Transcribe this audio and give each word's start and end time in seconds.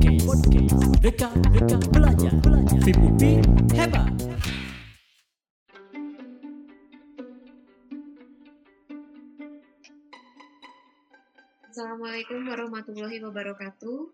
Podcast, 0.00 0.96
dekat, 1.04 1.28
dekat 1.52 1.82
belajar, 1.92 2.32
belajar. 2.40 2.80
Hebat. 3.76 4.08
Assalamualaikum 11.68 12.48
warahmatullahi 12.48 13.20
wabarakatuh. 13.20 14.08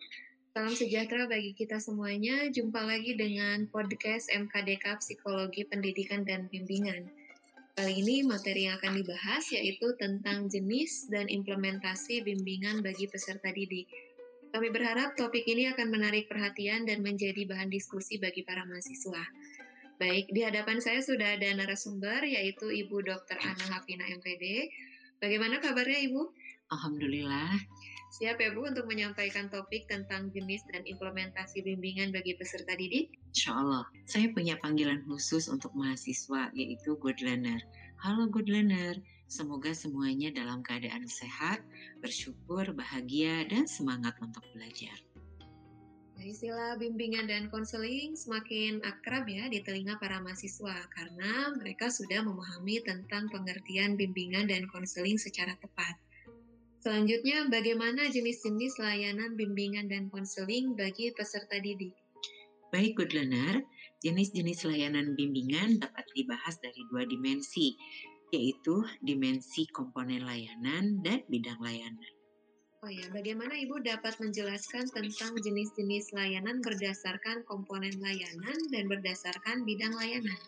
Salam 0.50 0.74
sejahtera 0.74 1.30
bagi 1.30 1.54
kita 1.54 1.78
semuanya. 1.78 2.50
Jumpa 2.50 2.82
lagi 2.82 3.14
dengan 3.14 3.70
podcast 3.70 4.26
MKDK 4.34 4.98
Psikologi 4.98 5.70
Pendidikan 5.70 6.26
dan 6.26 6.50
Bimbingan. 6.50 7.06
Kali 7.78 8.02
ini 8.02 8.26
materi 8.26 8.66
yang 8.66 8.82
akan 8.82 9.06
dibahas 9.06 9.54
yaitu 9.54 9.94
tentang 10.02 10.50
jenis 10.50 11.06
dan 11.14 11.30
implementasi 11.30 12.26
bimbingan 12.26 12.82
bagi 12.82 13.06
peserta 13.06 13.54
didik. 13.54 14.15
Kami 14.56 14.72
berharap 14.72 15.12
topik 15.20 15.44
ini 15.44 15.68
akan 15.68 15.92
menarik 15.92 16.32
perhatian 16.32 16.88
dan 16.88 17.04
menjadi 17.04 17.44
bahan 17.44 17.68
diskusi 17.68 18.16
bagi 18.16 18.40
para 18.40 18.64
mahasiswa. 18.64 19.20
Baik, 20.00 20.32
di 20.32 20.48
hadapan 20.48 20.80
saya 20.80 21.04
sudah 21.04 21.36
ada 21.36 21.44
narasumber 21.52 22.24
yaitu 22.24 22.72
Ibu 22.72 23.04
Dr. 23.04 23.36
Ana 23.36 23.76
Hafina 23.76 24.08
MPD. 24.08 24.72
Bagaimana 25.20 25.60
kabarnya 25.60 26.00
Ibu? 26.08 26.32
Alhamdulillah. 26.72 27.52
Siap 28.16 28.40
ya 28.40 28.48
Bu 28.56 28.64
untuk 28.64 28.88
menyampaikan 28.88 29.52
topik 29.52 29.92
tentang 29.92 30.32
jenis 30.32 30.64
dan 30.72 30.88
implementasi 30.88 31.60
bimbingan 31.60 32.08
bagi 32.08 32.32
peserta 32.32 32.72
didik? 32.80 33.12
Insya 33.36 33.60
Allah. 33.60 33.84
Saya 34.08 34.32
punya 34.32 34.56
panggilan 34.56 35.04
khusus 35.04 35.52
untuk 35.52 35.76
mahasiswa 35.76 36.48
yaitu 36.56 36.96
good 36.96 37.20
learner. 37.20 37.60
Halo 38.00 38.24
good 38.24 38.48
learner. 38.48 38.96
Semoga 39.26 39.74
semuanya 39.74 40.30
dalam 40.30 40.62
keadaan 40.62 41.10
sehat, 41.10 41.58
bersyukur, 41.98 42.70
bahagia, 42.70 43.42
dan 43.50 43.66
semangat 43.66 44.14
untuk 44.22 44.46
belajar. 44.54 44.94
Istilah 46.26 46.74
bimbingan 46.80 47.30
dan 47.30 47.46
konseling 47.54 48.18
semakin 48.18 48.82
akrab 48.82 49.30
ya 49.30 49.46
di 49.46 49.62
telinga 49.62 49.94
para 50.02 50.18
mahasiswa 50.18 50.74
karena 50.90 51.54
mereka 51.54 51.86
sudah 51.86 52.18
memahami 52.18 52.82
tentang 52.82 53.30
pengertian 53.30 53.94
bimbingan 53.94 54.50
dan 54.50 54.66
konseling 54.66 55.22
secara 55.22 55.54
tepat. 55.62 55.94
Selanjutnya, 56.82 57.46
bagaimana 57.46 58.10
jenis-jenis 58.10 58.78
layanan 58.82 59.38
bimbingan 59.38 59.86
dan 59.86 60.10
konseling 60.10 60.74
bagi 60.74 61.14
peserta 61.14 61.62
didik? 61.62 61.94
Baik, 62.74 62.98
good 62.98 63.14
learner, 63.14 63.62
jenis-jenis 64.02 64.66
layanan 64.66 65.14
bimbingan 65.14 65.78
dapat 65.78 66.06
dibahas 66.18 66.58
dari 66.58 66.82
dua 66.90 67.06
dimensi, 67.06 67.78
yaitu 68.34 68.82
dimensi 69.02 69.66
komponen 69.70 70.26
layanan 70.26 71.02
dan 71.02 71.22
bidang 71.30 71.58
layanan. 71.62 72.12
Oh 72.84 72.92
ya, 72.92 73.08
bagaimana 73.10 73.56
Ibu 73.56 73.82
dapat 73.82 74.20
menjelaskan 74.22 74.86
tentang 74.92 75.34
jenis-jenis 75.40 76.12
layanan 76.14 76.62
berdasarkan 76.62 77.42
komponen 77.48 77.98
layanan 77.98 78.58
dan 78.70 78.84
berdasarkan 78.86 79.66
bidang 79.66 79.96
layanan? 79.96 80.38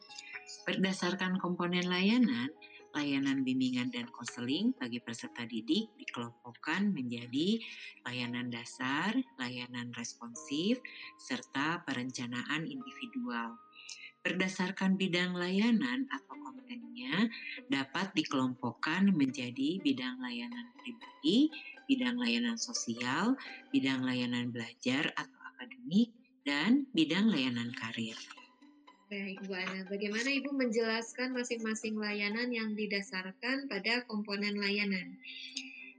Berdasarkan 0.68 1.40
komponen 1.40 1.88
layanan, 1.88 2.52
layanan 2.94 3.42
bimbingan 3.42 3.90
dan 3.90 4.06
konseling 4.12 4.70
bagi 4.76 5.00
peserta 5.00 5.44
didik 5.48 5.88
dikelompokkan 5.98 6.92
menjadi 6.92 7.58
layanan 8.04 8.52
dasar, 8.52 9.16
layanan 9.40 9.90
responsif, 9.96 10.78
serta 11.18 11.82
perencanaan 11.88 12.68
individual. 12.68 13.56
Berdasarkan 14.28 15.00
bidang 15.00 15.32
layanan 15.32 16.04
atau 16.12 16.36
kontennya 16.36 17.32
dapat 17.72 18.12
dikelompokkan 18.12 19.08
menjadi 19.16 19.80
bidang 19.80 20.20
layanan 20.20 20.68
pribadi, 20.84 21.48
bidang 21.88 22.20
layanan 22.20 22.60
sosial, 22.60 23.32
bidang 23.72 24.04
layanan 24.04 24.52
belajar 24.52 25.08
atau 25.16 25.38
akademik, 25.56 26.12
dan 26.44 26.84
bidang 26.92 27.32
layanan 27.32 27.72
karir. 27.72 28.20
Baik, 29.08 29.40
Bu 29.48 29.56
Ana. 29.56 29.88
Bagaimana 29.88 30.28
Ibu 30.28 30.52
menjelaskan 30.52 31.32
masing-masing 31.32 31.96
layanan 31.96 32.52
yang 32.52 32.76
didasarkan 32.76 33.64
pada 33.64 34.04
komponen 34.04 34.60
layanan? 34.60 35.16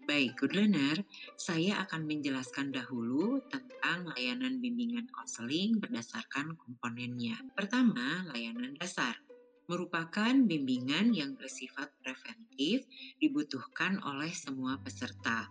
Baik, 0.09 0.41
good 0.41 0.57
learner, 0.57 0.97
saya 1.37 1.85
akan 1.85 2.09
menjelaskan 2.09 2.73
dahulu 2.73 3.45
tentang 3.45 4.09
layanan 4.09 4.57
bimbingan 4.57 5.05
konseling 5.13 5.77
berdasarkan 5.77 6.57
komponennya. 6.57 7.37
Pertama, 7.53 8.25
layanan 8.33 8.73
dasar 8.73 9.13
merupakan 9.69 10.33
bimbingan 10.33 11.13
yang 11.13 11.37
bersifat 11.37 11.93
preventif 12.01 12.89
dibutuhkan 13.21 14.01
oleh 14.01 14.33
semua 14.33 14.81
peserta. 14.81 15.45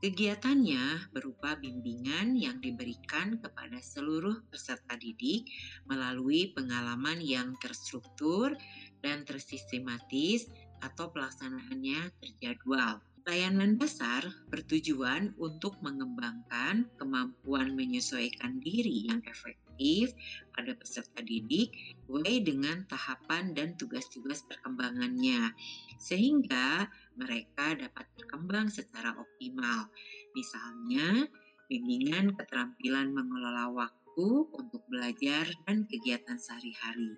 Kegiatannya 0.00 1.12
berupa 1.12 1.60
bimbingan 1.60 2.32
yang 2.32 2.64
diberikan 2.64 3.36
kepada 3.36 3.76
seluruh 3.76 4.40
peserta 4.48 4.96
didik 4.96 5.44
melalui 5.84 6.56
pengalaman 6.56 7.20
yang 7.20 7.52
terstruktur 7.60 8.56
dan 9.04 9.28
tersistematis 9.28 10.48
atau 10.80 11.12
pelaksanaannya 11.12 12.08
terjadwal. 12.24 13.04
Layanan 13.28 13.76
dasar 13.76 14.24
bertujuan 14.48 15.36
untuk 15.36 15.76
mengembangkan 15.84 16.88
kemampuan 16.96 17.76
menyesuaikan 17.76 18.56
diri 18.64 19.04
yang 19.04 19.20
efektif 19.28 20.16
pada 20.56 20.72
peserta 20.72 21.20
didik 21.20 21.68
sesuai 22.08 22.40
dengan 22.40 22.88
tahapan 22.88 23.52
dan 23.52 23.76
tugas-tugas 23.76 24.48
perkembangannya 24.48 25.52
sehingga 26.00 26.88
mereka 27.20 27.76
dapat 27.76 28.08
berkembang 28.16 28.72
secara 28.72 29.12
optimal. 29.20 29.92
Misalnya, 30.32 31.28
bimbingan 31.68 32.32
keterampilan 32.32 33.12
mengelola 33.12 33.68
waktu 33.76 34.28
untuk 34.56 34.80
belajar 34.88 35.52
dan 35.68 35.84
kegiatan 35.84 36.40
sehari-hari. 36.40 37.12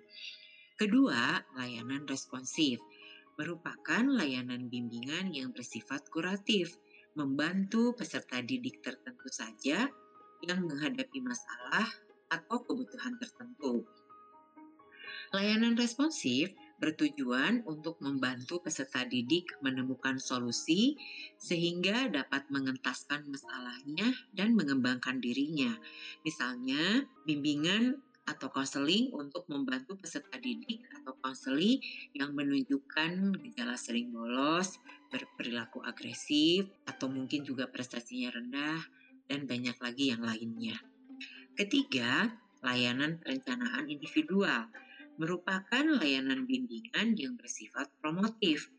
Kedua, 0.75 1.39
layanan 1.55 2.03
responsif 2.03 2.83
merupakan 3.41 4.05
layanan 4.05 4.69
bimbingan 4.69 5.33
yang 5.33 5.49
bersifat 5.49 6.05
kuratif, 6.13 6.77
membantu 7.17 7.97
peserta 7.97 8.37
didik 8.37 8.85
tertentu 8.85 9.25
saja 9.33 9.89
yang 10.45 10.61
menghadapi 10.69 11.17
masalah 11.25 11.89
atau 12.29 12.61
kebutuhan 12.61 13.17
tertentu. 13.17 13.81
Layanan 15.33 15.73
responsif 15.73 16.53
bertujuan 16.77 17.65
untuk 17.65 17.97
membantu 18.03 18.61
peserta 18.61 19.09
didik 19.09 19.57
menemukan 19.65 20.21
solusi 20.21 20.99
sehingga 21.41 22.13
dapat 22.13 22.45
mengentaskan 22.53 23.25
masalahnya 23.25 24.11
dan 24.37 24.53
mengembangkan 24.53 25.17
dirinya. 25.17 25.71
Misalnya, 26.21 27.09
bimbingan 27.25 27.97
atau 28.31 28.47
konseling 28.47 29.11
untuk 29.11 29.43
membantu 29.51 29.99
peserta 29.99 30.39
didik 30.39 30.79
atau 31.03 31.11
konseli 31.19 31.83
yang 32.15 32.31
menunjukkan 32.31 33.35
gejala 33.43 33.75
sering 33.75 34.15
bolos, 34.15 34.79
berperilaku 35.11 35.83
agresif, 35.83 36.71
atau 36.87 37.11
mungkin 37.11 37.43
juga 37.43 37.67
prestasinya 37.67 38.31
rendah, 38.31 38.79
dan 39.27 39.43
banyak 39.43 39.75
lagi 39.83 40.15
yang 40.15 40.23
lainnya. 40.23 40.79
Ketiga, 41.59 42.31
layanan 42.63 43.19
perencanaan 43.19 43.91
individual 43.91 44.71
merupakan 45.19 45.83
layanan 45.83 46.47
bimbingan 46.47 47.13
yang 47.19 47.35
bersifat 47.35 47.91
promotif, 47.99 48.71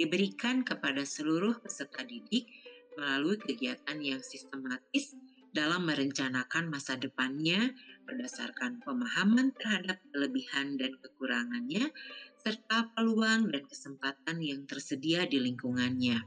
diberikan 0.00 0.64
kepada 0.64 1.04
seluruh 1.04 1.60
peserta 1.60 2.00
didik 2.06 2.48
melalui 2.96 3.36
kegiatan 3.36 4.00
yang 4.00 4.22
sistematis 4.24 5.12
dalam 5.50 5.84
merencanakan 5.84 6.70
masa 6.70 6.94
depannya 6.94 7.74
berdasarkan 8.10 8.82
pemahaman 8.82 9.54
terhadap 9.54 10.02
kelebihan 10.10 10.74
dan 10.74 10.98
kekurangannya, 10.98 11.94
serta 12.42 12.90
peluang 12.98 13.54
dan 13.54 13.62
kesempatan 13.70 14.42
yang 14.42 14.66
tersedia 14.66 15.30
di 15.30 15.38
lingkungannya. 15.38 16.18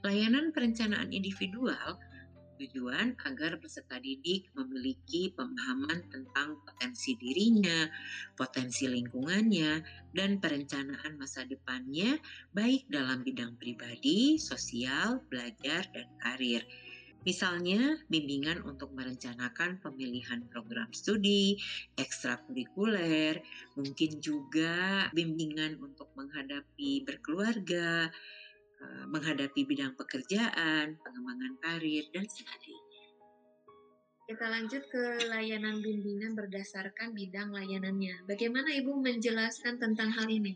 Layanan 0.00 0.56
perencanaan 0.56 1.12
individual 1.12 2.00
tujuan 2.58 3.14
agar 3.22 3.62
peserta 3.62 4.02
didik 4.02 4.50
memiliki 4.58 5.30
pemahaman 5.32 6.02
tentang 6.10 6.58
potensi 6.66 7.14
dirinya, 7.14 7.86
potensi 8.34 8.90
lingkungannya, 8.90 9.78
dan 10.10 10.42
perencanaan 10.42 11.14
masa 11.14 11.46
depannya, 11.46 12.18
baik 12.50 12.90
dalam 12.90 13.22
bidang 13.22 13.54
pribadi, 13.56 14.36
sosial, 14.42 15.22
belajar, 15.30 15.86
dan 15.94 16.08
karir. 16.18 16.66
Misalnya, 17.28 18.00
bimbingan 18.08 18.64
untuk 18.64 18.96
merencanakan 18.96 19.84
pemilihan 19.84 20.48
program 20.48 20.88
studi, 20.96 21.60
ekstrakurikuler, 22.00 23.44
mungkin 23.76 24.16
juga 24.24 25.12
bimbingan 25.12 25.76
untuk 25.76 26.08
menghadapi 26.16 27.04
berkeluarga, 27.04 28.08
Eh, 28.78 29.04
menghadapi 29.10 29.66
bidang 29.66 29.98
pekerjaan, 29.98 30.94
pengembangan 31.02 31.52
karir, 31.58 32.06
dan 32.14 32.22
sebagainya. 32.30 32.86
Kita 34.30 34.44
lanjut 34.54 34.82
ke 34.86 35.26
layanan 35.26 35.82
bimbingan 35.82 36.38
berdasarkan 36.38 37.10
bidang 37.10 37.50
layanannya. 37.50 38.22
Bagaimana 38.30 38.70
Ibu 38.78 39.02
menjelaskan 39.02 39.82
tentang 39.82 40.14
hal 40.14 40.30
ini? 40.30 40.54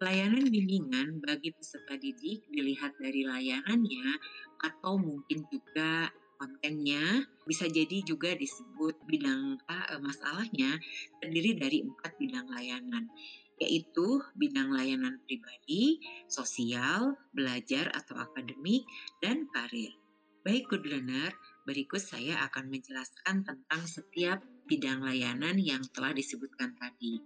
Layanan 0.00 0.48
bimbingan 0.48 1.20
bagi 1.20 1.52
peserta 1.52 1.92
didik 1.92 2.48
dilihat 2.48 2.96
dari 2.96 3.20
layanannya 3.20 4.16
atau 4.64 4.96
mungkin 4.96 5.44
juga 5.52 6.08
kontennya 6.40 7.28
bisa 7.44 7.68
jadi 7.68 8.00
juga 8.00 8.32
disebut 8.32 8.96
bidang 9.04 9.60
uh, 9.68 10.00
masalahnya 10.00 10.80
terdiri 11.20 11.52
dari 11.60 11.84
empat 11.84 12.16
bidang 12.16 12.48
layanan 12.48 13.12
yaitu 13.60 14.24
bidang 14.40 14.72
layanan 14.72 15.20
pribadi, 15.28 16.00
sosial, 16.32 17.20
belajar 17.36 17.92
atau 17.92 18.16
akademik, 18.16 18.88
dan 19.20 19.44
karir. 19.52 19.92
Baik 20.40 20.72
good 20.72 20.88
learner, 20.88 21.28
berikut 21.68 22.00
saya 22.00 22.40
akan 22.48 22.72
menjelaskan 22.72 23.44
tentang 23.44 23.82
setiap 23.84 24.40
bidang 24.64 25.04
layanan 25.04 25.60
yang 25.60 25.84
telah 25.92 26.16
disebutkan 26.16 26.72
tadi. 26.80 27.20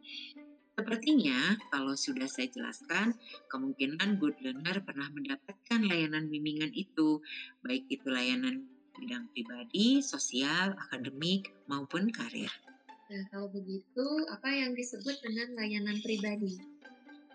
Sepertinya, 0.75 1.55
kalau 1.71 1.95
sudah 1.95 2.27
saya 2.27 2.51
jelaskan, 2.51 3.15
kemungkinan 3.47 4.19
good 4.19 4.35
learner 4.43 4.83
pernah 4.83 5.07
mendapatkan 5.15 5.87
layanan 5.87 6.27
bimbingan 6.27 6.75
itu, 6.75 7.23
baik 7.63 7.87
itu 7.87 8.11
layanan 8.11 8.67
bidang 8.99 9.31
pribadi, 9.31 10.03
sosial, 10.03 10.75
akademik, 10.75 11.47
maupun 11.71 12.11
karir. 12.11 12.51
Nah, 13.07 13.23
kalau 13.31 13.47
begitu, 13.55 14.07
apa 14.35 14.51
yang 14.51 14.75
disebut 14.75 15.23
dengan 15.23 15.55
layanan 15.55 16.03
pribadi? 16.03 16.59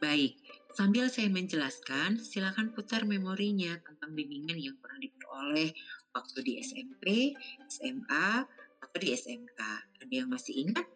Baik, 0.03 0.35
sambil 0.75 1.07
saya 1.07 1.31
menjelaskan, 1.31 2.19
silakan 2.19 2.75
putar 2.75 3.07
memorinya 3.07 3.79
tentang 3.83 4.19
bimbingan 4.19 4.59
yang 4.59 4.75
pernah 4.83 4.99
diperoleh 4.99 5.71
waktu 6.11 6.37
di 6.43 6.53
SMP, 6.59 7.31
SMA, 7.71 8.43
atau 8.83 8.97
di 8.99 9.15
SMK. 9.15 9.59
Ada 10.03 10.13
yang 10.23 10.27
masih 10.27 10.67
ingat? 10.67 10.87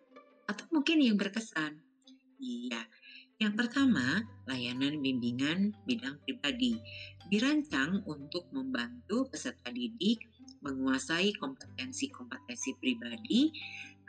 Atau 0.47 0.67
mungkin 0.75 0.99
yang 0.99 1.15
berkesan? 1.15 1.92
Iya. 2.43 2.83
Yang 3.39 3.53
pertama, 3.55 4.19
layanan 4.43 4.99
bimbingan 4.99 5.71
bidang 5.87 6.19
pribadi 6.27 6.75
dirancang 7.31 8.03
untuk 8.03 8.51
membantu 8.51 9.31
peserta 9.31 9.71
didik 9.71 10.27
menguasai 10.59 11.31
kompetensi-kompetensi 11.39 12.75
pribadi 12.75 13.47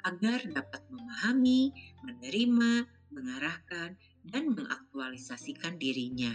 agar 0.02 0.42
dapat 0.50 0.82
memahami, 0.90 1.70
menerima, 2.02 2.84
mengarahkan, 3.14 3.94
dan 4.26 4.44
mengaktualisasikan 4.50 5.78
dirinya. 5.78 6.34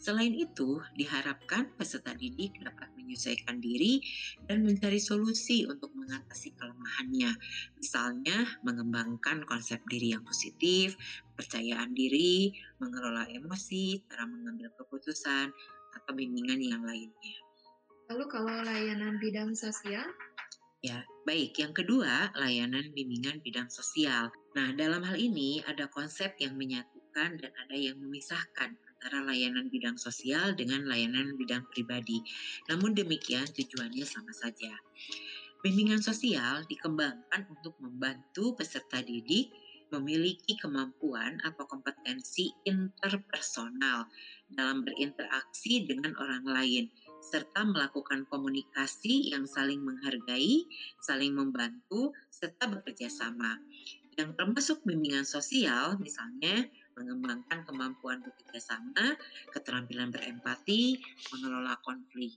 Selain 0.00 0.32
itu, 0.32 0.80
diharapkan 0.96 1.76
peserta 1.76 2.16
didik 2.16 2.56
dapat 2.64 2.88
menyesuaikan 2.96 3.60
diri 3.60 4.00
dan 4.48 4.64
mencari 4.64 4.96
solusi 4.96 5.68
untuk 5.68 5.92
mengatasi 5.92 6.56
kelemahannya. 6.56 7.36
Misalnya, 7.76 8.48
mengembangkan 8.64 9.44
konsep 9.44 9.82
diri 9.90 10.16
yang 10.16 10.24
positif, 10.24 10.96
percayaan 11.40 11.96
diri, 11.96 12.52
mengelola 12.76 13.24
emosi, 13.32 14.04
cara 14.04 14.28
mengambil 14.28 14.68
keputusan, 14.76 15.48
atau 15.96 16.12
bimbingan 16.12 16.60
yang 16.60 16.84
lainnya. 16.84 17.36
Lalu 18.12 18.24
kalau 18.28 18.60
layanan 18.60 19.16
bidang 19.16 19.56
sosial, 19.56 20.04
Ya, 20.80 21.04
baik. 21.28 21.60
Yang 21.60 21.84
kedua, 21.84 22.32
layanan 22.40 22.88
bimbingan 22.96 23.44
bidang 23.44 23.68
sosial. 23.68 24.32
Nah, 24.56 24.72
dalam 24.72 25.04
hal 25.04 25.20
ini 25.20 25.60
ada 25.68 25.84
konsep 25.92 26.32
yang 26.40 26.56
menyatukan 26.56 27.36
dan 27.36 27.52
ada 27.52 27.76
yang 27.76 28.00
memisahkan 28.00 28.72
antara 28.72 29.20
layanan 29.28 29.68
bidang 29.68 30.00
sosial 30.00 30.56
dengan 30.56 30.88
layanan 30.88 31.36
bidang 31.36 31.68
pribadi. 31.68 32.24
Namun 32.72 32.96
demikian 32.96 33.44
tujuannya 33.52 34.08
sama 34.08 34.32
saja. 34.32 34.72
Bimbingan 35.60 36.00
sosial 36.00 36.64
dikembangkan 36.64 37.44
untuk 37.52 37.76
membantu 37.84 38.56
peserta 38.56 39.04
didik 39.04 39.52
memiliki 39.90 40.54
kemampuan 40.58 41.38
atau 41.42 41.66
kompetensi 41.66 42.50
interpersonal 42.66 44.06
dalam 44.50 44.82
berinteraksi 44.82 45.86
dengan 45.86 46.14
orang 46.18 46.46
lain, 46.46 46.84
serta 47.20 47.62
melakukan 47.62 48.26
komunikasi 48.26 49.30
yang 49.30 49.46
saling 49.46 49.82
menghargai, 49.82 50.66
saling 51.02 51.36
membantu, 51.36 52.10
serta 52.32 52.66
bekerja 52.66 53.06
sama. 53.12 53.60
Yang 54.18 54.30
termasuk 54.34 54.78
bimbingan 54.82 55.28
sosial, 55.28 56.00
misalnya 56.02 56.66
mengembangkan 56.98 57.62
kemampuan 57.64 58.20
bekerja 58.26 58.60
sama, 58.74 59.14
keterampilan 59.54 60.10
berempati, 60.10 60.98
mengelola 61.32 61.78
konflik. 61.86 62.34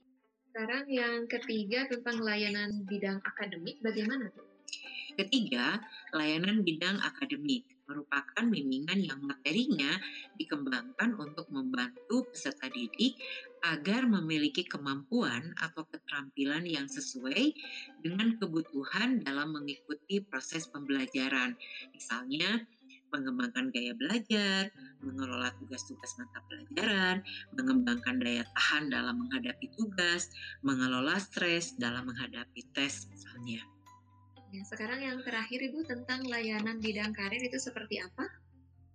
Sekarang 0.54 0.86
yang 0.86 1.26
ketiga 1.26 1.90
tentang 1.90 2.22
layanan 2.22 2.86
bidang 2.86 3.18
akademik, 3.26 3.82
bagaimana? 3.82 4.30
Ketiga, 5.14 5.78
layanan 6.14 6.66
bidang 6.66 6.98
akademik 7.06 7.66
merupakan 7.86 8.44
bimbingan 8.48 9.00
yang 9.04 9.20
materinya 9.22 10.00
dikembangkan 10.40 11.20
untuk 11.20 11.46
membantu 11.52 12.26
peserta 12.32 12.72
didik 12.72 13.20
agar 13.64 14.08
memiliki 14.08 14.64
kemampuan 14.66 15.54
atau 15.60 15.86
keterampilan 15.88 16.64
yang 16.66 16.88
sesuai 16.88 17.54
dengan 18.02 18.36
kebutuhan 18.40 19.22
dalam 19.22 19.54
mengikuti 19.54 20.24
proses 20.24 20.68
pembelajaran. 20.72 21.56
Misalnya, 21.92 22.64
mengembangkan 23.14 23.70
gaya 23.70 23.94
belajar, 23.94 24.74
mengelola 25.06 25.54
tugas-tugas 25.62 26.18
mata 26.18 26.42
pelajaran, 26.50 27.22
mengembangkan 27.54 28.18
daya 28.18 28.44
tahan 28.58 28.90
dalam 28.90 29.22
menghadapi 29.22 29.70
tugas, 29.78 30.34
mengelola 30.66 31.22
stres 31.22 31.78
dalam 31.78 32.10
menghadapi 32.10 32.66
tes 32.74 33.06
misalnya. 33.14 33.73
Ya, 34.54 34.62
sekarang 34.62 35.02
yang 35.02 35.18
terakhir 35.26 35.66
Ibu 35.66 35.82
tentang 35.82 36.30
layanan 36.30 36.78
bidang 36.78 37.10
karir 37.10 37.42
itu 37.42 37.58
seperti 37.58 37.98
apa? 37.98 38.30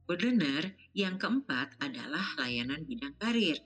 Benar, 0.06 0.70
yang 0.94 1.19
keempat 1.19 1.75
adalah 1.82 2.22
layanan 2.38 2.87
bidang 2.87 3.19
karir, 3.19 3.58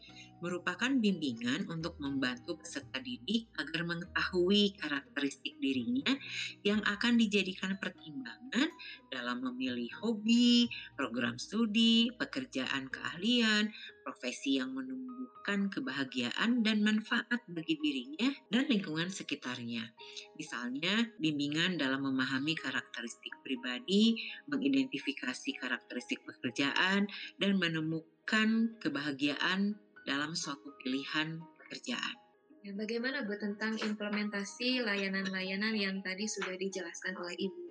merupakan 0.42 0.90
bimbingan 0.90 1.70
untuk 1.70 1.94
membantu 2.02 2.58
peserta 2.58 2.98
didik 2.98 3.46
agar 3.56 3.86
mengetahui 3.86 4.74
karakteristik 4.74 5.54
dirinya 5.62 6.18
yang 6.66 6.82
akan 6.82 7.14
dijadikan 7.14 7.78
pertimbangan 7.78 8.68
dalam 9.08 9.38
memilih 9.46 9.88
hobi, 10.02 10.66
program 10.98 11.38
studi, 11.38 12.10
pekerjaan 12.18 12.90
keahlian, 12.90 13.70
profesi 14.02 14.58
yang 14.58 14.74
menumbuhkan 14.74 15.70
kebahagiaan 15.70 16.66
dan 16.66 16.82
manfaat 16.82 17.38
bagi 17.46 17.78
dirinya 17.78 18.34
dan 18.50 18.66
lingkungan 18.66 19.08
sekitarnya. 19.08 19.86
Misalnya, 20.34 21.06
bimbingan 21.22 21.78
dalam 21.78 22.02
memahami 22.02 22.58
karakteristik 22.58 23.32
pribadi, 23.46 24.18
mengidentifikasi 24.50 25.50
karakteristik 25.56 26.18
pekerjaan, 26.26 27.06
dan 27.38 27.52
menemukan 27.56 28.74
kebahagiaan 28.82 29.78
dalam 30.06 30.34
suatu 30.34 30.75
pilihan 30.82 31.38
pekerjaan. 31.62 32.16
Ya, 32.62 32.70
bagaimana 32.78 33.26
Bu 33.26 33.34
tentang 33.43 33.75
implementasi 33.75 34.87
layanan-layanan 34.87 35.74
yang 35.74 35.98
tadi 35.98 36.31
sudah 36.31 36.55
dijelaskan 36.55 37.19
oleh 37.19 37.34
Ibu? 37.34 37.62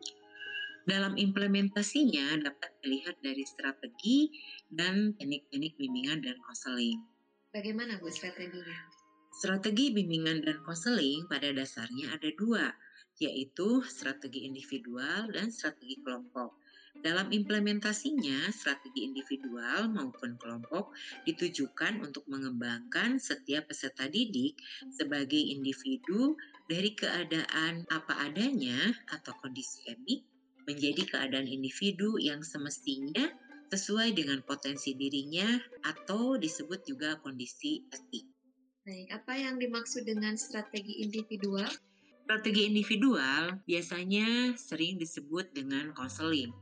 Dalam 0.84 1.16
implementasinya 1.16 2.42
dapat 2.44 2.76
dilihat 2.84 3.16
dari 3.24 3.46
strategi 3.48 4.28
dan 4.68 5.16
teknik-teknik 5.16 5.80
bimbingan 5.80 6.20
dan 6.20 6.36
konseling. 6.44 7.00
Bagaimana 7.56 8.04
Bu 8.04 8.12
strateginya? 8.12 8.76
Strategi 9.32 9.96
bimbingan 9.96 10.44
dan 10.44 10.60
konseling 10.68 11.24
pada 11.32 11.56
dasarnya 11.56 12.12
ada 12.12 12.28
dua, 12.36 12.76
yaitu 13.22 13.80
strategi 13.88 14.44
individual 14.44 15.32
dan 15.32 15.54
strategi 15.56 16.04
kelompok. 16.04 16.61
Dalam 17.00 17.32
implementasinya, 17.32 18.52
strategi 18.52 19.08
individual 19.08 19.88
maupun 19.96 20.36
kelompok 20.36 20.92
ditujukan 21.24 22.04
untuk 22.04 22.28
mengembangkan 22.28 23.16
setiap 23.16 23.72
peserta 23.72 24.12
didik 24.12 24.60
sebagai 24.92 25.40
individu 25.40 26.36
dari 26.68 26.92
keadaan 26.92 27.88
apa 27.88 28.28
adanya 28.28 28.92
atau 29.08 29.32
kondisi 29.40 29.88
etik 29.88 30.28
menjadi 30.68 31.04
keadaan 31.08 31.48
individu 31.48 32.20
yang 32.20 32.44
semestinya 32.44 33.32
sesuai 33.72 34.12
dengan 34.12 34.44
potensi 34.44 34.92
dirinya 34.92 35.48
atau 35.88 36.36
disebut 36.36 36.84
juga 36.84 37.16
kondisi 37.24 37.88
etik. 37.88 38.28
Baik, 38.84 39.10
apa 39.16 39.34
yang 39.40 39.56
dimaksud 39.62 40.04
dengan 40.04 40.36
strategi 40.36 41.06
individual? 41.06 41.70
Strategi 42.22 42.70
individual 42.70 43.60
biasanya 43.66 44.54
sering 44.56 45.02
disebut 45.02 45.52
dengan 45.58 45.92
konseling. 45.98 46.54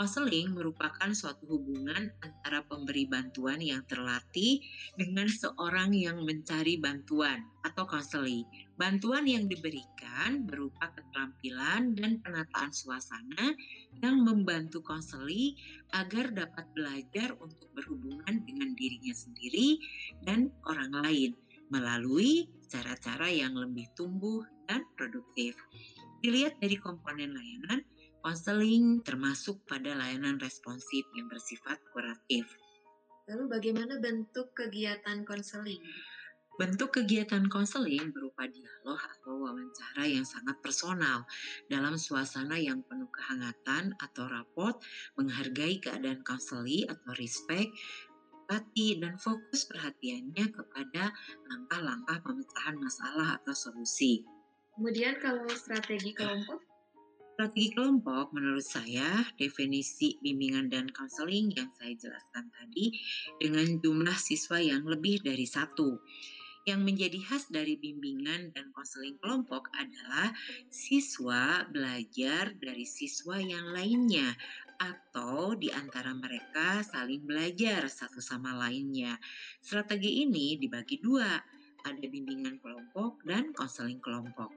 Konseling 0.00 0.56
merupakan 0.56 1.12
suatu 1.12 1.44
hubungan 1.44 2.08
antara 2.24 2.64
pemberi 2.64 3.04
bantuan 3.04 3.60
yang 3.60 3.84
terlatih 3.84 4.64
dengan 4.96 5.28
seorang 5.28 5.92
yang 5.92 6.24
mencari 6.24 6.80
bantuan 6.80 7.44
atau 7.68 7.84
konseling. 7.84 8.48
Bantuan 8.80 9.28
yang 9.28 9.44
diberikan 9.44 10.48
berupa 10.48 10.88
keterampilan 10.96 11.92
dan 12.00 12.16
penataan 12.24 12.72
suasana 12.72 13.52
yang 14.00 14.24
membantu 14.24 14.80
konseli 14.80 15.52
agar 15.92 16.32
dapat 16.32 16.64
belajar 16.72 17.36
untuk 17.36 17.68
berhubungan 17.76 18.40
dengan 18.48 18.72
dirinya 18.72 19.12
sendiri 19.12 19.76
dan 20.24 20.48
orang 20.64 20.96
lain 20.96 21.36
melalui 21.68 22.48
cara-cara 22.70 23.26
yang 23.26 23.58
lebih 23.58 23.90
tumbuh 23.98 24.46
dan 24.70 24.86
produktif. 24.94 25.58
Dilihat 26.22 26.62
dari 26.62 26.78
komponen 26.78 27.34
layanan, 27.34 27.82
Konseling 28.20 29.00
termasuk 29.00 29.64
pada 29.64 29.96
layanan 29.96 30.36
responsif 30.36 31.08
yang 31.16 31.24
bersifat 31.32 31.80
kuratif. 31.96 32.44
Lalu 33.24 33.48
bagaimana 33.48 33.96
bentuk 33.96 34.52
kegiatan 34.52 35.24
konseling? 35.24 35.80
Bentuk 36.60 37.00
kegiatan 37.00 37.48
konseling 37.48 38.12
berupa 38.12 38.44
dialog 38.44 39.00
atau 39.00 39.40
wawancara 39.40 40.04
yang 40.04 40.28
sangat 40.28 40.60
personal 40.60 41.24
dalam 41.72 41.96
suasana 41.96 42.60
yang 42.60 42.84
penuh 42.84 43.08
kehangatan 43.08 43.96
atau 43.96 44.28
rapot, 44.28 44.76
menghargai 45.16 45.80
keadaan 45.80 46.20
konseli 46.20 46.84
atau 46.84 47.16
respect, 47.16 47.72
empati, 48.44 49.00
dan 49.00 49.16
fokus 49.16 49.64
perhatiannya 49.64 50.52
kepada 50.52 51.16
langkah-langkah 51.70 52.18
pemecahan 52.26 52.76
masalah 52.82 53.38
atau 53.38 53.54
solusi. 53.54 54.26
Kemudian 54.74 55.22
kalau 55.22 55.46
strategi 55.54 56.10
kelompok? 56.10 56.58
Strategi 57.38 57.70
kelompok 57.70 58.34
menurut 58.34 58.66
saya 58.66 59.22
definisi 59.38 60.18
bimbingan 60.18 60.66
dan 60.66 60.90
konseling 60.90 61.54
yang 61.54 61.70
saya 61.78 61.94
jelaskan 61.94 62.50
tadi 62.50 62.90
dengan 63.38 63.78
jumlah 63.78 64.18
siswa 64.18 64.58
yang 64.58 64.82
lebih 64.82 65.22
dari 65.22 65.46
satu 65.46 66.02
yang 66.68 66.84
menjadi 66.84 67.16
khas 67.24 67.48
dari 67.48 67.80
bimbingan 67.80 68.52
dan 68.52 68.68
konseling 68.76 69.16
kelompok 69.22 69.72
adalah 69.72 70.34
siswa 70.68 71.64
belajar 71.70 72.52
dari 72.60 72.84
siswa 72.84 73.40
yang 73.40 73.72
lainnya 73.72 74.36
atau 74.80 75.56
di 75.56 75.72
antara 75.72 76.16
mereka 76.16 76.84
saling 76.84 77.24
belajar 77.24 77.88
satu 77.88 78.20
sama 78.20 78.56
lainnya. 78.56 79.16
Strategi 79.60 80.24
ini 80.24 80.56
dibagi 80.56 81.00
dua, 81.00 81.36
ada 81.84 82.04
bimbingan 82.06 82.60
kelompok 82.60 83.20
dan 83.24 83.52
konseling 83.56 84.00
kelompok. 84.02 84.52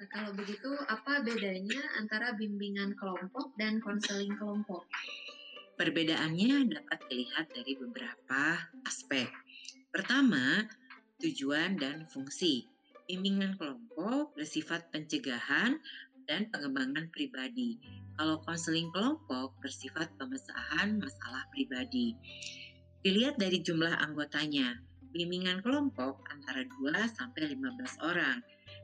Nah, 0.00 0.08
kalau 0.08 0.32
begitu, 0.32 0.72
apa 0.88 1.20
bedanya 1.20 1.80
antara 2.00 2.32
bimbingan 2.32 2.96
kelompok 2.96 3.52
dan 3.60 3.84
konseling 3.84 4.32
kelompok? 4.40 4.88
Perbedaannya 5.76 6.72
dapat 6.72 6.98
dilihat 7.08 7.52
dari 7.52 7.76
beberapa 7.76 8.64
aspek. 8.88 9.28
Pertama, 9.92 10.64
tujuan 11.20 11.76
dan 11.76 12.08
fungsi. 12.08 12.64
Bimbingan 13.04 13.60
kelompok 13.60 14.32
bersifat 14.36 14.88
pencegahan 14.88 15.76
dan 16.24 16.48
pengembangan 16.48 17.10
pribadi. 17.12 17.76
Kalau 18.16 18.40
konseling 18.44 18.88
kelompok 18.92 19.56
bersifat 19.60 20.12
pemecahan 20.16 20.96
masalah 21.00 21.44
pribadi. 21.52 22.16
Dilihat 23.00 23.40
dari 23.40 23.64
jumlah 23.64 23.96
anggotanya, 24.00 24.80
bimbingan 25.10 25.60
kelompok 25.60 26.26
antara 26.30 26.62
2 26.62 27.16
sampai 27.16 27.54
15 27.54 28.06
orang 28.06 28.38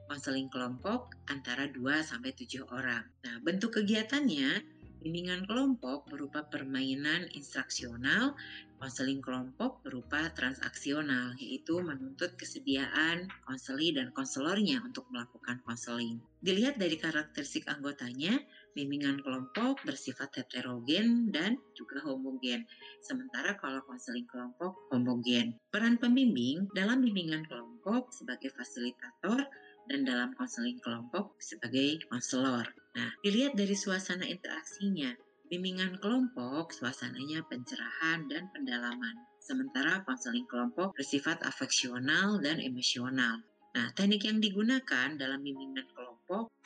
konseling 0.07 0.47
kelompok 0.47 1.19
antara 1.27 1.67
2 1.67 1.83
sampai 2.03 2.31
7 2.33 2.63
orang. 2.71 3.03
Nah, 3.27 3.37
bentuk 3.43 3.75
kegiatannya 3.83 4.63
bimbingan 5.03 5.47
kelompok 5.47 6.07
berupa 6.11 6.47
permainan 6.47 7.31
instruksional, 7.35 8.35
konseling 8.79 9.23
kelompok 9.23 9.83
berupa 9.87 10.31
transaksional, 10.35 11.35
yaitu 11.39 11.79
menuntut 11.79 12.35
kesediaan 12.35 13.31
konseli 13.47 13.95
dan 13.95 14.11
konselornya 14.11 14.83
untuk 14.83 15.07
melakukan 15.15 15.63
konseling. 15.63 16.19
Dilihat 16.43 16.79
dari 16.79 16.99
karakteristik 16.99 17.71
anggotanya, 17.71 18.41
bimbingan 18.77 19.25
kelompok 19.25 19.81
bersifat 19.89 20.37
heterogen 20.37 21.33
dan 21.33 21.57
juga 21.73 22.05
homogen, 22.05 22.69
sementara 23.01 23.57
kalau 23.57 23.81
konseling 23.89 24.29
kelompok 24.29 24.77
homogen. 24.93 25.57
Peran 25.73 25.97
pembimbing 25.97 26.69
dalam 26.77 27.01
bimbingan 27.01 27.49
kelompok 27.49 28.13
sebagai 28.13 28.53
fasilitator 28.53 29.49
dan 29.89 30.05
dalam 30.05 30.37
konseling 30.37 30.77
kelompok 30.85 31.33
sebagai 31.41 32.05
konselor. 32.13 32.69
Nah, 32.93 33.11
dilihat 33.25 33.57
dari 33.57 33.73
suasana 33.73 34.29
interaksinya, 34.29 35.17
bimbingan 35.49 35.97
kelompok 36.03 36.75
suasananya 36.77 37.41
pencerahan 37.49 38.29
dan 38.29 38.53
pendalaman, 38.53 39.17
sementara 39.41 40.05
konseling 40.05 40.45
kelompok 40.51 40.93
bersifat 40.93 41.41
afeksional 41.47 42.37
dan 42.45 42.61
emosional. 42.61 43.41
Nah, 43.77 43.93
teknik 43.93 44.25
yang 44.27 44.41
digunakan 44.41 45.09
dalam 45.21 45.41
bimbingan 45.45 45.85
kelompok 45.93 46.06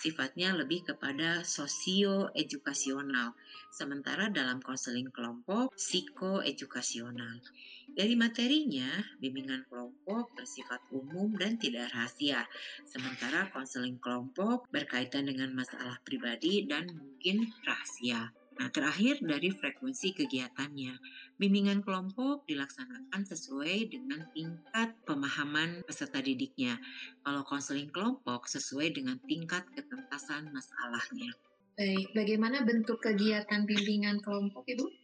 sifatnya 0.00 0.56
lebih 0.56 0.88
kepada 0.88 1.44
sosio-edukasional, 1.44 3.36
sementara 3.68 4.32
dalam 4.32 4.64
konseling 4.64 5.12
kelompok 5.12 5.76
psikoedukasional. 5.76 7.44
Dari 7.92 8.14
materinya, 8.16 8.88
bimbingan 9.20 9.68
kelompok 9.68 10.32
bersifat 10.32 10.80
umum 10.94 11.36
dan 11.36 11.60
tidak 11.60 11.92
rahasia, 11.92 12.48
sementara 12.88 13.52
konseling 13.52 14.00
kelompok 14.00 14.64
berkaitan 14.72 15.28
dengan 15.28 15.52
masalah 15.52 16.00
pribadi 16.06 16.64
dan 16.64 16.88
mungkin 16.88 17.52
rahasia. 17.66 18.39
Nah, 18.60 18.68
terakhir 18.68 19.24
dari 19.24 19.48
frekuensi 19.48 20.12
kegiatannya. 20.12 20.92
Bimbingan 21.40 21.80
kelompok 21.80 22.44
dilaksanakan 22.44 23.24
sesuai 23.24 23.88
dengan 23.88 24.28
tingkat 24.36 24.92
pemahaman 25.08 25.80
peserta 25.88 26.20
didiknya. 26.20 26.76
Kalau 27.24 27.40
konseling 27.48 27.88
kelompok 27.88 28.44
sesuai 28.52 28.92
dengan 28.92 29.16
tingkat 29.24 29.64
ketentasan 29.72 30.52
masalahnya. 30.52 31.32
Baik, 31.80 32.12
bagaimana 32.12 32.60
bentuk 32.60 33.00
kegiatan 33.00 33.64
bimbingan 33.64 34.20
kelompok, 34.20 34.68
Ibu? 34.68 34.99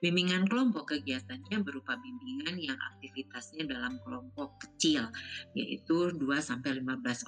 Bimbingan 0.00 0.48
kelompok 0.48 0.96
kegiatannya 0.96 1.60
berupa 1.60 1.92
bimbingan 2.00 2.56
yang 2.56 2.80
aktivitasnya 2.96 3.68
dalam 3.68 4.00
kelompok 4.00 4.56
kecil, 4.64 5.12
yaitu 5.52 6.16
2-15 6.16 6.72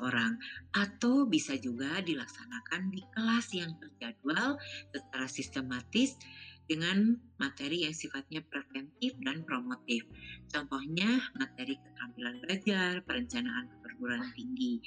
orang. 0.01 0.41
Atau 0.73 1.29
bisa 1.29 1.53
juga 1.61 2.01
dilaksanakan 2.01 2.89
di 2.89 3.05
kelas 3.13 3.53
yang 3.53 3.77
terjadwal 3.77 4.57
secara 4.89 5.29
sistematis 5.29 6.17
dengan 6.65 7.21
materi 7.37 7.85
yang 7.85 7.93
sifatnya 7.93 8.41
preventif 8.49 9.13
dan 9.21 9.45
promotif. 9.45 10.09
Contohnya 10.49 11.21
materi 11.37 11.77
keterampilan 11.77 12.41
belajar, 12.41 13.05
perencanaan 13.05 13.69
perguruan 13.85 14.33
tinggi. 14.33 14.81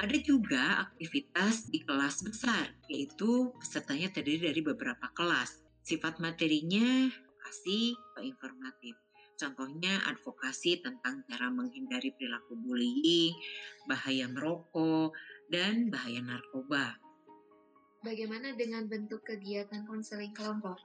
Ada 0.00 0.16
juga 0.24 0.88
aktivitas 0.88 1.68
di 1.68 1.84
kelas 1.84 2.24
besar, 2.24 2.72
yaitu 2.88 3.52
pesertanya 3.60 4.08
terdiri 4.08 4.48
dari 4.48 4.64
beberapa 4.64 5.12
kelas. 5.12 5.60
Sifat 5.84 6.18
materinya 6.18 7.12
edukasi 7.46 7.94
atau 7.94 8.22
informatif. 8.26 8.94
Contohnya 9.38 10.02
advokasi 10.10 10.82
tentang 10.82 11.22
cara 11.30 11.46
menghindari 11.46 12.10
perilaku 12.10 12.58
bullying, 12.58 13.36
bahaya 13.86 14.26
merokok, 14.26 15.14
dan 15.46 15.92
bahaya 15.92 16.18
narkoba. 16.24 16.98
Bagaimana 18.02 18.54
dengan 18.54 18.86
bentuk 18.86 19.22
kegiatan 19.26 19.82
konseling 19.86 20.30
kelompok? 20.30 20.78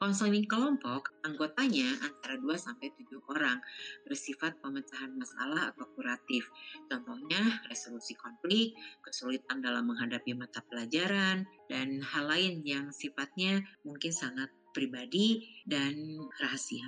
Konseling 0.00 0.48
kelompok 0.48 1.12
anggotanya 1.24 1.92
antara 2.04 2.40
2 2.40 2.52
sampai 2.56 2.88
7 2.88 3.20
orang, 3.32 3.60
bersifat 4.08 4.56
pemecahan 4.60 5.12
masalah 5.12 5.72
atau 5.72 5.84
kuratif. 5.92 6.48
Contohnya 6.88 7.64
resolusi 7.68 8.16
konflik, 8.16 8.76
kesulitan 9.04 9.60
dalam 9.60 9.92
menghadapi 9.92 10.36
mata 10.36 10.64
pelajaran, 10.68 11.44
dan 11.68 12.00
hal 12.00 12.24
lain 12.28 12.64
yang 12.64 12.92
sifatnya 12.96 13.60
mungkin 13.84 14.12
sangat 14.12 14.48
pribadi 14.76 15.42
dan 15.64 15.94
rahasia. 16.40 16.84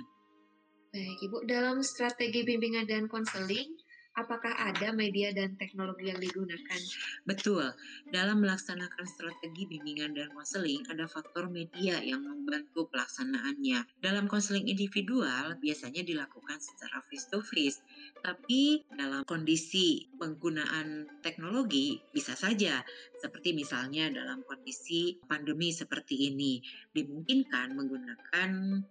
Baik, 0.91 1.19
Ibu, 1.23 1.37
dalam 1.47 1.79
strategi 1.81 2.43
bimbingan 2.43 2.85
dan 2.85 3.07
konseling, 3.07 3.80
apakah 4.15 4.51
ada 4.51 4.91
media 4.91 5.31
dan 5.31 5.55
teknologi 5.55 6.11
yang 6.11 6.19
digunakan? 6.19 6.81
Betul. 7.23 7.71
Dalam 8.11 8.43
melaksanakan 8.43 9.05
strategi 9.07 9.67
bimbingan 9.67 10.11
dan 10.11 10.29
konseling, 10.35 10.83
ada 10.91 11.07
faktor 11.07 11.47
media 11.47 11.99
yang 12.03 12.23
membantu 12.23 12.91
pelaksanaannya. 12.91 13.87
Dalam 14.03 14.27
konseling 14.27 14.67
individual, 14.67 15.55
biasanya 15.59 16.03
dilakukan 16.03 16.59
secara 16.59 16.99
face-to-face. 17.07 17.79
Tapi 18.19 18.83
dalam 18.91 19.23
kondisi 19.23 20.11
penggunaan 20.19 21.07
teknologi, 21.23 21.99
bisa 22.11 22.35
saja. 22.35 22.83
Seperti 23.21 23.55
misalnya 23.55 24.11
dalam 24.11 24.43
kondisi 24.43 25.15
pandemi 25.23 25.71
seperti 25.71 26.33
ini, 26.33 26.59
dimungkinkan 26.91 27.73
menggunakan 27.77 28.49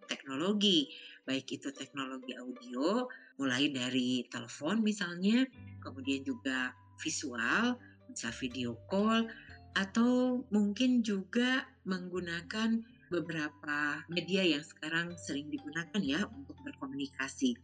teknologi, 0.09 0.89
baik 1.27 1.47
itu 1.61 1.69
teknologi 1.71 2.33
audio, 2.35 3.05
mulai 3.41 3.73
dari 3.73 4.29
telepon 4.29 4.85
misalnya, 4.85 5.49
kemudian 5.81 6.21
juga 6.21 6.77
visual, 7.01 7.81
bisa 8.13 8.29
video 8.37 8.77
call, 8.93 9.25
atau 9.73 10.45
mungkin 10.53 11.01
juga 11.01 11.65
menggunakan 11.89 12.85
beberapa 13.11 14.07
media 14.07 14.47
yang 14.47 14.63
sekarang 14.63 15.17
sering 15.19 15.51
digunakan 15.51 15.99
ya 15.99 16.23
untuk 16.31 16.55
berkomunikasi. 16.63 17.59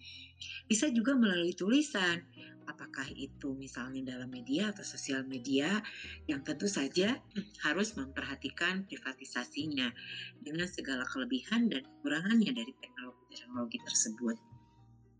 Bisa 0.67 0.91
juga 0.91 1.15
melalui 1.15 1.55
tulisan, 1.55 2.19
apakah 2.67 3.07
itu 3.15 3.55
misalnya 3.55 4.19
dalam 4.19 4.27
media 4.27 4.75
atau 4.75 4.83
sosial 4.83 5.23
media 5.23 5.79
yang 6.27 6.43
tentu 6.43 6.67
saja 6.67 7.23
harus 7.63 7.95
memperhatikan 7.95 8.89
privatisasinya 8.91 9.95
dengan 10.43 10.67
segala 10.67 11.07
kelebihan 11.07 11.71
dan 11.71 11.87
kekurangannya 11.87 12.51
dari 12.51 12.73
teknologi-teknologi 12.83 13.79
tersebut. 13.87 14.56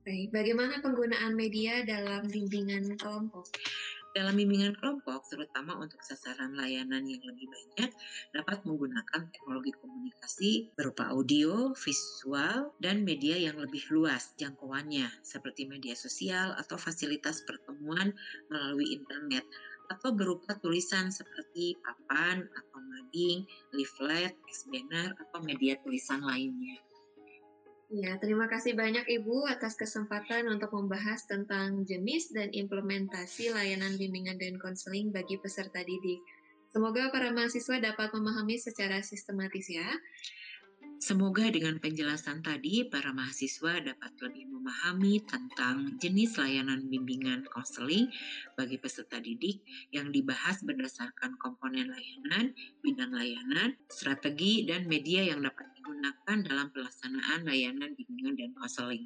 Baik, 0.07 0.29
bagaimana 0.37 0.75
penggunaan 0.85 1.33
media 1.43 1.75
dalam 1.93 2.23
bimbingan 2.35 2.85
kelompok? 3.01 3.47
Dalam 4.17 4.33
bimbingan 4.41 4.73
kelompok, 4.81 5.29
terutama 5.29 5.77
untuk 5.77 6.01
sasaran 6.01 6.57
layanan 6.57 7.05
yang 7.05 7.21
lebih 7.21 7.47
banyak, 7.53 7.91
dapat 8.33 8.65
menggunakan 8.65 9.29
teknologi 9.29 9.73
komunikasi 9.77 10.53
berupa 10.73 11.13
audio, 11.13 11.77
visual, 11.77 12.73
dan 12.81 13.05
media 13.05 13.37
yang 13.37 13.61
lebih 13.61 13.85
luas 13.93 14.33
jangkauannya, 14.41 15.07
seperti 15.21 15.69
media 15.69 15.93
sosial 15.93 16.57
atau 16.57 16.81
fasilitas 16.81 17.45
pertemuan 17.45 18.17
melalui 18.49 18.97
internet, 18.97 19.45
atau 19.93 20.17
berupa 20.17 20.57
tulisan 20.65 21.13
seperti 21.13 21.77
papan 21.85 22.41
atau 22.43 22.79
mading, 22.81 23.45
leaflet, 23.77 24.33
text 24.49 24.65
banner, 24.73 25.13
atau 25.29 25.39
media 25.45 25.77
tulisan 25.85 26.25
lainnya. 26.25 26.86
Ya, 27.87 28.19
terima 28.19 28.51
kasih 28.51 28.75
banyak 28.75 29.07
Ibu 29.07 29.47
atas 29.47 29.79
kesempatan 29.79 30.51
untuk 30.51 30.75
membahas 30.75 31.23
tentang 31.31 31.87
jenis 31.87 32.35
dan 32.35 32.51
implementasi 32.51 33.55
layanan 33.55 33.95
bimbingan 33.95 34.43
dan 34.43 34.59
konseling 34.59 35.15
bagi 35.15 35.39
peserta 35.39 35.87
didik. 35.87 36.19
Semoga 36.75 37.15
para 37.15 37.31
mahasiswa 37.31 37.79
dapat 37.79 38.11
memahami 38.11 38.59
secara 38.59 39.07
sistematis 39.07 39.71
ya. 39.71 39.87
Semoga 40.97 41.53
dengan 41.53 41.77
penjelasan 41.77 42.41
tadi, 42.41 42.89
para 42.89 43.13
mahasiswa 43.13 43.85
dapat 43.85 44.13
lebih 44.25 44.49
memahami 44.49 45.21
tentang 45.29 46.01
jenis 46.01 46.41
layanan 46.41 46.89
bimbingan 46.89 47.45
konseling 47.53 48.09
bagi 48.57 48.81
peserta 48.81 49.21
didik 49.21 49.61
yang 49.93 50.09
dibahas 50.09 50.65
berdasarkan 50.65 51.37
komponen 51.37 51.93
layanan, 51.93 52.57
bidang 52.81 53.13
layanan, 53.13 53.77
strategi, 53.93 54.65
dan 54.65 54.89
media 54.89 55.21
yang 55.21 55.45
dapat 55.45 55.69
digunakan 55.77 56.37
dalam 56.41 56.73
pelaksanaan 56.73 57.45
layanan 57.45 57.93
bimbingan 57.93 58.35
dan 58.41 58.51
konseling. 58.57 59.05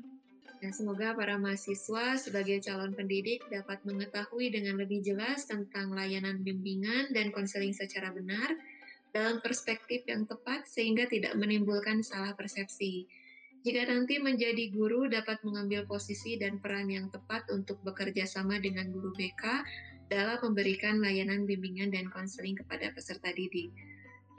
Nah, 0.61 0.70
semoga 0.76 1.16
para 1.16 1.40
mahasiswa 1.40 2.20
sebagai 2.20 2.61
calon 2.61 2.92
pendidik 2.94 3.42
dapat 3.50 3.80
mengetahui 3.82 4.52
dengan 4.52 4.78
lebih 4.78 5.02
jelas 5.02 5.49
tentang 5.49 5.90
layanan 5.90 6.44
bimbingan 6.44 7.11
dan 7.16 7.32
konseling 7.35 7.73
secara 7.73 8.12
benar 8.12 8.52
dalam 9.10 9.42
perspektif 9.42 10.06
yang 10.06 10.26
tepat 10.26 10.66
sehingga 10.66 11.06
tidak 11.10 11.34
menimbulkan 11.38 12.02
salah 12.02 12.34
persepsi. 12.34 13.06
Jika 13.60 13.92
nanti 13.92 14.16
menjadi 14.16 14.72
guru 14.72 15.04
dapat 15.10 15.36
mengambil 15.44 15.84
posisi 15.84 16.40
dan 16.40 16.56
peran 16.64 16.88
yang 16.88 17.12
tepat 17.12 17.44
untuk 17.52 17.76
bekerja 17.84 18.24
sama 18.24 18.56
dengan 18.56 18.88
guru 18.88 19.12
BK 19.12 19.44
dalam 20.08 20.40
memberikan 20.40 20.98
layanan 21.04 21.44
bimbingan 21.44 21.92
dan 21.92 22.08
konseling 22.08 22.56
kepada 22.56 22.88
peserta 22.96 23.28
didik. 23.36 23.68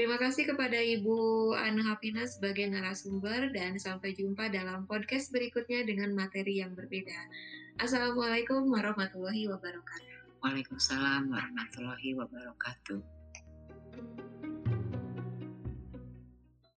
Terima 0.02 0.18
kasih 0.18 0.50
kepada 0.50 0.82
Ibu 0.82 1.54
Ana 1.54 1.94
Hapina 1.94 2.26
sebagai 2.26 2.66
narasumber 2.66 3.54
dan 3.54 3.78
sampai 3.78 4.18
jumpa 4.18 4.50
dalam 4.50 4.90
podcast 4.90 5.30
berikutnya 5.30 5.86
dengan 5.86 6.18
materi 6.18 6.58
yang 6.58 6.74
berbeda. 6.74 7.30
Assalamualaikum 7.78 8.66
warahmatullahi 8.74 9.46
wabarakatuh. 9.54 10.42
Waalaikumsalam 10.42 11.30
warahmatullahi 11.30 12.18
wabarakatuh. 12.18 13.00